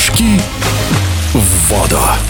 Прыжки 0.00 0.40
в 1.34 1.68
воду. 1.68 2.29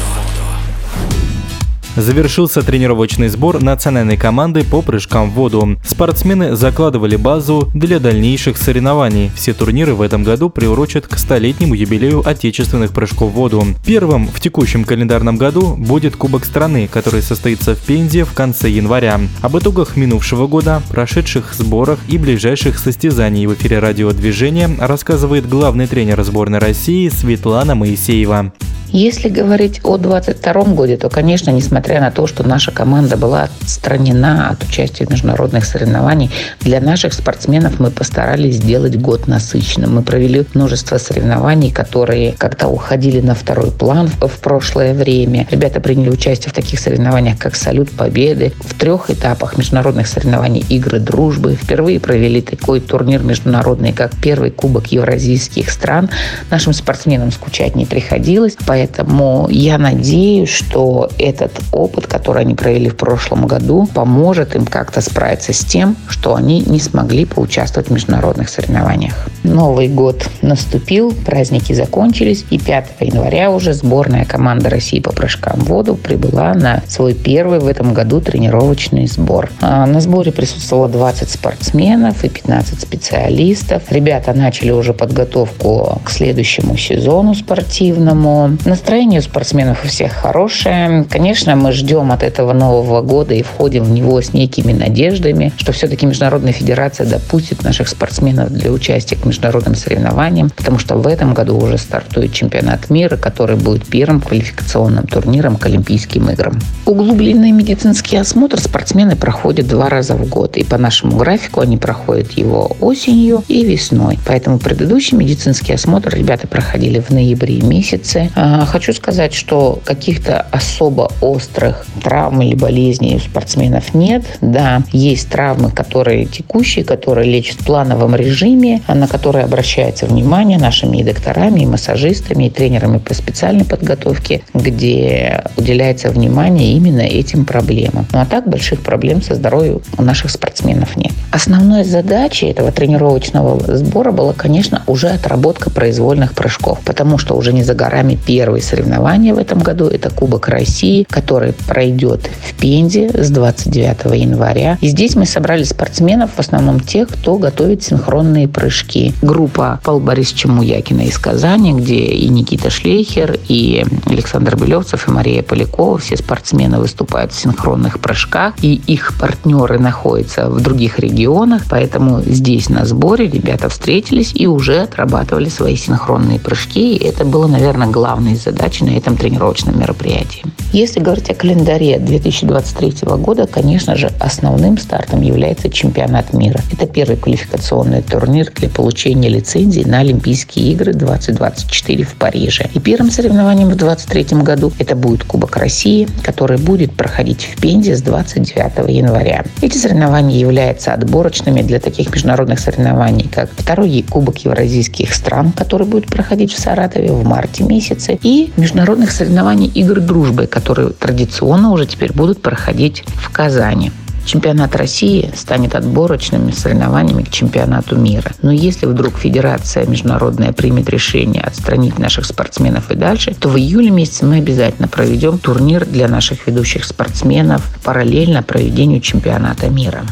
Завершился 2.01 2.63
тренировочный 2.63 3.29
сбор 3.29 3.63
национальной 3.63 4.17
команды 4.17 4.65
по 4.65 4.81
прыжкам 4.81 5.31
в 5.31 5.35
воду. 5.35 5.77
Спортсмены 5.85 6.57
закладывали 6.57 7.17
базу 7.17 7.71
для 7.75 8.01
дальнейших 8.01 8.57
соревнований. 8.57 9.31
Все 9.37 9.53
турниры 9.53 9.95
в 9.95 10.01
этом 10.01 10.25
году 10.25 10.49
приурочат 10.49 11.07
к 11.07 11.19
столетнему 11.19 11.75
юбилею 11.75 12.27
отечественных 12.27 12.93
прыжков 12.93 13.33
в 13.33 13.35
воду. 13.35 13.67
Первым 13.85 14.29
в 14.29 14.41
текущем 14.41 14.85
календарном 14.85 15.37
году 15.37 15.77
будет 15.77 16.17
Кубок 16.17 16.47
страны, 16.47 16.89
который 16.91 17.21
состоится 17.21 17.75
в 17.75 17.81
Пензе 17.81 18.25
в 18.25 18.33
конце 18.33 18.71
января. 18.71 19.21
Об 19.43 19.59
итогах 19.59 19.97
минувшего 19.97 20.47
года, 20.47 20.83
прошедших 20.89 21.53
сборах 21.53 21.99
и 22.09 22.17
ближайших 22.17 22.79
состязаний 22.79 23.47
в 23.47 23.53
эфире 23.53 23.79
радиодвижения 23.79 24.71
рассказывает 24.81 25.47
главный 25.47 25.87
тренер 25.87 26.23
сборной 26.23 26.61
России 26.61 27.11
Светлана 27.11 27.75
Моисеева. 27.75 28.55
Если 28.93 29.29
говорить 29.29 29.81
о 29.85 29.99
2022 29.99 30.75
году, 30.75 30.97
то, 30.97 31.09
конечно, 31.09 31.51
несмотря 31.51 32.01
на 32.01 32.11
то, 32.11 32.27
что 32.27 32.43
наша 32.43 32.73
команда 32.73 33.17
была 33.17 33.45
отстранена 33.45 34.51
от 34.51 34.65
участия 34.65 35.07
в 35.07 35.11
международных 35.11 35.65
соревнованиях, 35.65 36.33
для 36.61 36.81
наших 36.81 37.13
спортсменов 37.13 37.79
мы 37.79 37.93
постарались 37.93 38.57
сделать 38.57 38.97
год 38.97 39.29
насыщенным. 39.29 39.95
Мы 39.95 40.03
провели 40.03 40.45
множество 40.55 40.99
соревнований, 40.99 41.71
которые 41.71 42.33
как-то 42.33 42.67
уходили 42.67 43.21
на 43.21 43.37
второй 43.37 43.71
план 43.71 44.09
в 44.09 44.39
прошлое 44.41 44.93
время. 44.93 45.47
Ребята 45.53 45.81
приняли 45.81 46.11
участие 46.11 46.51
в 46.51 46.55
таких 46.55 46.81
соревнованиях, 46.81 47.39
как 47.39 47.55
«Салют 47.55 47.91
Победы», 47.93 48.53
в 48.59 48.75
трех 48.75 49.09
этапах 49.09 49.57
международных 49.57 50.09
соревнований 50.09 50.65
«Игры 50.69 50.99
дружбы». 50.99 51.55
Впервые 51.55 52.01
провели 52.01 52.43
такой 52.43 52.81
турнир 52.81 53.23
международный, 53.23 53.93
как 53.93 54.17
первый 54.21 54.51
Кубок 54.51 54.89
евразийских 54.89 55.71
стран. 55.71 56.11
Нашим 56.51 56.73
спортсменам 56.73 57.31
скучать 57.31 57.77
не 57.77 57.87
приходилось, 57.87 58.57
поэтому 58.67 58.80
Поэтому 58.81 59.47
я 59.51 59.77
надеюсь, 59.77 60.49
что 60.49 61.11
этот 61.19 61.53
опыт, 61.71 62.07
который 62.07 62.45
они 62.45 62.55
провели 62.55 62.89
в 62.89 62.97
прошлом 62.97 63.47
году, 63.47 63.87
поможет 63.93 64.57
им 64.57 64.65
как-то 64.65 65.03
справиться 65.03 65.53
с 65.53 65.59
тем, 65.59 65.97
что 66.09 66.35
они 66.35 66.63
не 66.63 66.81
смогли 66.81 67.27
поучаствовать 67.27 67.91
в 67.91 67.93
международных 67.93 68.49
соревнованиях. 68.49 69.29
Новый 69.43 69.89
год 69.89 70.27
наступил, 70.41 71.13
праздники 71.27 71.75
закончились, 71.75 72.47
и 72.49 72.59
5 72.59 72.87
января 73.01 73.51
уже 73.51 73.75
сборная 73.75 74.25
команда 74.25 74.71
России 74.71 75.01
по 75.01 75.13
прыжкам 75.13 75.61
в 75.61 75.65
воду 75.65 75.95
прибыла 75.95 76.55
на 76.55 76.83
свой 76.89 77.13
первый 77.13 77.59
в 77.59 77.67
этом 77.67 77.93
году 77.93 78.23
тренировочный 78.23 79.07
сбор. 79.07 79.51
А, 79.61 79.85
на 79.85 80.01
сборе 80.01 80.33
присутствовало 80.33 80.89
20 80.89 81.29
спортсменов 81.29 82.25
и 82.25 82.31
15 82.31 82.81
специалистов. 82.81 83.83
Ребята 83.91 84.33
начали 84.33 84.71
уже 84.71 84.95
подготовку 84.95 86.01
к 86.03 86.11
следующему 86.11 86.79
сезону 86.79 87.35
спортивному. 87.35 88.57
Настроение 88.71 89.19
у 89.19 89.23
спортсменов 89.25 89.85
у 89.85 89.89
всех 89.89 90.13
хорошее. 90.13 91.05
Конечно, 91.11 91.57
мы 91.57 91.73
ждем 91.73 92.13
от 92.13 92.23
этого 92.23 92.53
Нового 92.53 93.03
года 93.03 93.35
и 93.35 93.43
входим 93.43 93.83
в 93.83 93.91
него 93.91 94.23
с 94.23 94.33
некими 94.33 94.73
надеждами, 94.73 95.53
что 95.57 95.73
все-таки 95.73 96.07
Международная 96.07 96.53
Федерация 96.53 97.05
допустит 97.05 97.65
наших 97.65 97.89
спортсменов 97.89 98.53
для 98.53 98.71
участия 98.71 99.17
к 99.17 99.25
международным 99.25 99.75
соревнованиям, 99.75 100.51
потому 100.51 100.79
что 100.79 100.95
в 100.95 101.09
этом 101.09 101.35
году 101.35 101.59
уже 101.59 101.79
стартует 101.79 102.33
чемпионат 102.33 102.91
мира, 102.91 103.17
который 103.17 103.57
будет 103.57 103.87
первым 103.87 104.21
квалификационным 104.21 105.09
турниром 105.09 105.57
к 105.57 105.67
Олимпийским 105.67 106.31
играм. 106.31 106.57
Углубленный 106.87 107.51
медицинский 107.51 108.19
осмотр 108.19 108.61
спортсмены 108.61 109.17
проходят 109.17 109.67
два 109.67 109.89
раза 109.89 110.15
в 110.15 110.29
год, 110.29 110.57
и 110.57 110.63
по 110.63 110.79
нашему 110.79 111.17
графику 111.17 111.61
они 111.61 111.77
проходят 111.77 112.31
его 112.39 112.77
осенью 112.81 113.43
и 113.49 113.65
весной. 113.65 114.17
Поэтому 114.29 114.61
предыдущий 114.61 115.19
медицинский 115.19 115.73
осмотр 115.73 116.15
ребята 116.15 116.47
проходили 116.47 117.01
в 117.01 117.11
ноябре 117.11 117.61
месяце. 117.63 118.31
А, 118.37 118.60
Хочу 118.67 118.93
сказать, 118.93 119.35
что 119.35 119.79
каких-то 119.85 120.47
особо 120.51 121.11
острых 121.21 121.87
травм 122.03 122.43
или 122.43 122.55
болезней 122.55 123.17
у 123.17 123.19
спортсменов 123.19 123.95
нет. 123.95 124.25
Да, 124.41 124.83
есть 124.93 125.29
травмы, 125.29 125.71
которые 125.71 126.27
текущие, 126.27 126.85
которые 126.85 127.31
лечат 127.31 127.61
в 127.61 127.67
плановом 127.67 128.15
режиме, 128.15 128.83
на 128.89 129.07
которые 129.07 129.45
обращается 129.45 130.07
внимание 130.07 130.59
нашими 130.59 130.99
и 130.99 131.05
докторами, 131.05 131.61
и 131.61 131.67
массажистами, 131.67 132.45
и 132.45 132.51
тренерами 132.51 132.99
по 132.99 133.15
специальной 133.15 133.65
подготовке, 133.65 134.43
где 134.55 135.45
уделяется 135.57 136.11
внимание 136.11 136.73
именно 136.73 137.03
этим 137.03 137.45
проблемам. 137.45 138.07
Ну 138.13 138.21
а 138.21 138.27
так 138.27 138.49
больших 138.49 138.81
проблем 138.81 139.23
со 139.23 139.35
здоровьем 139.35 139.83
у 139.99 140.03
наших 140.03 140.31
спортсменов 140.31 140.97
нет. 140.97 141.13
Основной 141.31 141.85
задачей 141.85 142.47
этого 142.47 142.73
тренировочного 142.73 143.77
сбора 143.77 144.11
была, 144.11 144.33
конечно, 144.33 144.83
уже 144.87 145.09
отработка 145.09 145.71
произвольных 145.71 146.35
прыжков, 146.35 146.81
потому 146.85 147.19
что 147.19 147.37
уже 147.37 147.53
не 147.53 147.63
за 147.63 147.75
горами 147.75 148.19
первый 148.27 148.50
первые 148.51 148.63
соревнования 148.63 149.33
в 149.33 149.39
этом 149.39 149.61
году. 149.61 149.87
Это 149.87 150.11
Кубок 150.11 150.49
России, 150.49 151.07
который 151.09 151.53
пройдет 151.53 152.29
в 152.43 152.55
Пензе 152.55 153.09
с 153.15 153.31
29 153.31 154.21
января. 154.21 154.77
И 154.81 154.89
здесь 154.89 155.15
мы 155.15 155.25
собрали 155.25 155.63
спортсменов, 155.63 156.31
в 156.35 156.41
основном 156.41 156.81
тех, 156.81 157.07
кто 157.09 157.39
готовит 157.39 157.85
синхронные 157.85 158.49
прыжки. 158.49 159.15
Группа 159.23 159.79
Павла 159.85 160.01
Борисовича 160.01 160.49
Муякина 160.49 161.03
из 161.03 161.17
Казани, 161.17 161.75
где 161.75 162.07
и 162.07 162.29
Никита 162.29 162.71
Шлейхер, 162.71 163.39
и 163.47 163.87
Александр 164.07 164.57
Белевцев, 164.57 165.07
и 165.07 165.13
Мария 165.13 165.45
Полякова. 165.45 165.99
Все 165.99 166.17
спортсмены 166.17 166.81
выступают 166.81 167.31
в 167.33 167.41
синхронных 167.41 168.01
прыжках, 168.01 168.55
и 168.63 168.81
их 168.89 169.17
партнеры 169.21 169.79
находятся 169.79 170.51
в 170.51 170.61
других 170.61 170.99
регионах. 170.99 171.63
Поэтому 171.71 172.21
здесь 172.23 172.69
на 172.69 172.85
сборе 172.85 173.29
ребята 173.29 173.69
встретились 173.69 174.33
и 174.35 174.49
уже 174.49 174.81
отрабатывали 174.81 175.49
свои 175.49 175.77
синхронные 175.77 176.41
прыжки. 176.41 176.97
И 176.97 177.05
это 177.05 177.25
было, 177.25 177.47
наверное, 177.47 177.87
главной 177.87 178.40
задачи 178.41 178.83
на 178.83 178.91
этом 178.91 179.17
тренировочном 179.17 179.79
мероприятии. 179.79 180.45
Если 180.73 181.01
говорить 181.01 181.29
о 181.29 181.35
календаре 181.35 181.99
2023 181.99 183.09
года, 183.19 183.49
конечно 183.49 183.97
же, 183.97 184.13
основным 184.21 184.79
стартом 184.79 185.21
является 185.21 185.69
чемпионат 185.69 186.33
мира. 186.33 186.61
Это 186.71 186.87
первый 186.87 187.17
квалификационный 187.17 188.03
турнир 188.03 188.53
для 188.55 188.69
получения 188.69 189.29
лицензии 189.29 189.83
на 189.83 189.99
Олимпийские 189.99 190.73
игры 190.73 190.93
2024 190.93 192.05
в 192.05 192.15
Париже. 192.15 192.71
И 192.73 192.79
первым 192.79 193.11
соревнованием 193.11 193.69
в 193.69 193.75
2023 193.75 194.43
году 194.43 194.73
это 194.79 194.95
будет 194.95 195.25
Кубок 195.25 195.57
России, 195.57 196.07
который 196.23 196.57
будет 196.57 196.93
проходить 196.93 197.47
в 197.47 197.61
Пензе 197.61 197.97
с 197.97 198.03
29 198.03 198.89
января. 198.89 199.45
Эти 199.63 199.77
соревнования 199.77 200.39
являются 200.39 200.95
отборочными 200.95 201.63
для 201.63 201.81
таких 201.81 202.15
международных 202.15 202.61
соревнований, 202.61 203.29
как 203.29 203.51
второй 203.57 204.05
Кубок 204.09 204.39
Евразийских 204.45 205.15
стран, 205.15 205.51
который 205.51 205.89
будет 205.89 206.07
проходить 206.07 206.53
в 206.53 206.61
Саратове 206.61 207.11
в 207.11 207.25
марте 207.25 207.65
месяце, 207.65 208.21
и 208.23 208.53
международных 208.57 209.11
соревнований 209.11 209.67
игр 209.67 209.99
дружбы, 209.99 210.47
которые 210.61 210.91
традиционно 210.91 211.71
уже 211.71 211.87
теперь 211.87 212.13
будут 212.13 212.43
проходить 212.43 213.03
в 213.17 213.31
Казани. 213.31 213.91
Чемпионат 214.27 214.77
России 214.77 215.33
станет 215.35 215.75
отборочными 215.75 216.53
соревнованиями 216.53 217.23
к 217.23 217.31
чемпионату 217.31 217.97
мира. 217.97 218.33
Но 218.43 218.53
если 218.53 218.85
вдруг 218.85 219.17
Федерация 219.19 219.87
международная 219.87 220.53
примет 220.53 220.91
решение 220.91 221.43
отстранить 221.43 221.99
наших 221.99 222.27
спортсменов 222.27 222.91
и 222.91 222.95
дальше, 222.95 223.35
то 223.35 223.49
в 223.49 223.57
июле 223.57 223.91
месяце 223.91 224.27
мы 224.27 224.37
обязательно 224.37 224.87
проведем 224.87 225.39
турнир 225.39 225.87
для 225.87 226.07
наших 226.07 226.47
ведущих 226.47 226.85
спортсменов 226.85 227.67
параллельно 227.83 228.43
проведению 228.43 229.01
чемпионата 229.01 229.71
мира. 229.71 230.05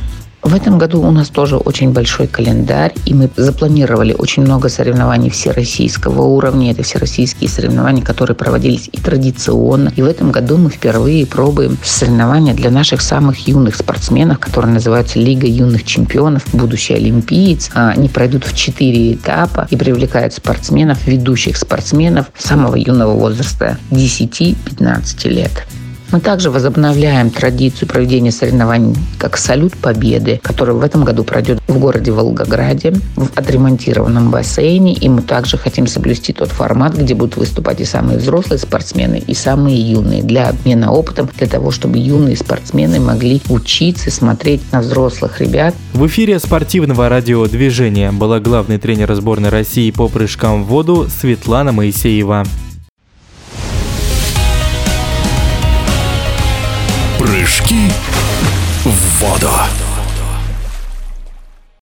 В 0.42 0.54
этом 0.54 0.78
году 0.78 1.02
у 1.02 1.10
нас 1.10 1.28
тоже 1.30 1.56
очень 1.56 1.92
большой 1.92 2.28
календарь, 2.28 2.94
и 3.04 3.12
мы 3.12 3.28
запланировали 3.36 4.14
очень 4.16 4.44
много 4.44 4.68
соревнований 4.68 5.30
всероссийского 5.30 6.22
уровня. 6.22 6.70
Это 6.70 6.84
всероссийские 6.84 7.50
соревнования, 7.50 8.04
которые 8.04 8.36
проводились 8.36 8.88
и 8.92 8.98
традиционно. 8.98 9.92
И 9.96 10.00
в 10.00 10.06
этом 10.06 10.30
году 10.30 10.56
мы 10.56 10.70
впервые 10.70 11.26
пробуем 11.26 11.76
соревнования 11.82 12.54
для 12.54 12.70
наших 12.70 13.00
самых 13.00 13.48
юных 13.48 13.74
спортсменов, 13.74 14.38
которые 14.38 14.72
называются 14.72 15.18
Лига 15.18 15.48
юных 15.48 15.84
чемпионов, 15.84 16.44
будущий 16.52 16.94
олимпиец. 16.94 17.70
А, 17.74 17.90
они 17.90 18.08
пройдут 18.08 18.44
в 18.44 18.56
четыре 18.56 19.14
этапа 19.14 19.66
и 19.70 19.76
привлекают 19.76 20.34
спортсменов, 20.34 21.04
ведущих 21.06 21.56
спортсменов 21.56 22.26
самого 22.38 22.76
юного 22.76 23.14
возраста 23.14 23.76
10-15 23.90 25.28
лет. 25.28 25.66
Мы 26.10 26.20
также 26.20 26.50
возобновляем 26.50 27.28
традицию 27.28 27.86
проведения 27.86 28.32
соревнований 28.32 28.96
как 29.18 29.36
«Салют 29.36 29.74
Победы», 29.76 30.40
который 30.42 30.74
в 30.74 30.82
этом 30.82 31.04
году 31.04 31.22
пройдет 31.22 31.60
в 31.68 31.78
городе 31.78 32.12
Волгограде, 32.12 32.94
в 33.16 33.28
отремонтированном 33.36 34.30
бассейне. 34.30 34.94
И 34.94 35.08
мы 35.08 35.20
также 35.20 35.58
хотим 35.58 35.86
соблюсти 35.86 36.32
тот 36.32 36.48
формат, 36.48 36.96
где 36.96 37.14
будут 37.14 37.36
выступать 37.36 37.80
и 37.80 37.84
самые 37.84 38.18
взрослые 38.18 38.58
спортсмены, 38.58 39.22
и 39.26 39.34
самые 39.34 39.78
юные, 39.78 40.22
для 40.22 40.48
обмена 40.48 40.92
опытом, 40.92 41.28
для 41.36 41.46
того, 41.46 41.70
чтобы 41.70 41.98
юные 41.98 42.36
спортсмены 42.36 43.00
могли 43.00 43.42
учиться, 43.50 44.10
смотреть 44.10 44.62
на 44.72 44.80
взрослых 44.80 45.40
ребят. 45.40 45.74
В 45.92 46.06
эфире 46.06 46.38
спортивного 46.38 47.08
радиодвижения 47.10 48.12
была 48.12 48.40
главный 48.40 48.78
тренер 48.78 49.14
сборной 49.14 49.50
России 49.50 49.90
по 49.90 50.08
прыжкам 50.08 50.64
в 50.64 50.68
воду 50.68 51.06
Светлана 51.08 51.72
Моисеева. 51.72 52.46
Прыжки 57.18 57.90
в 58.84 59.20
воду. 59.20 59.50